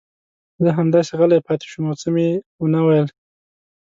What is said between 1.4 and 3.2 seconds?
پاتې شوم او څه مې ونه ویل.